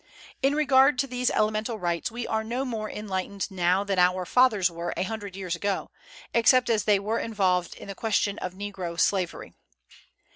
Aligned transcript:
In 0.41 0.55
regard 0.55 0.97
to 0.97 1.05
these 1.05 1.29
elemental 1.29 1.77
rights 1.77 2.09
we 2.09 2.25
are 2.25 2.43
no 2.43 2.65
more 2.65 2.89
enlightened 2.89 3.51
now 3.51 3.83
than 3.83 3.99
our 3.99 4.25
fathers 4.25 4.71
were 4.71 4.95
a 4.97 5.03
hundred 5.03 5.35
years 5.35 5.55
ago, 5.55 5.91
except 6.33 6.71
as 6.71 6.85
they 6.85 6.97
were 6.97 7.19
involved 7.19 7.75
in 7.75 7.87
the 7.87 7.93
question 7.93 8.39
of 8.39 8.55
negro 8.55 8.99
slavery. 8.99 9.53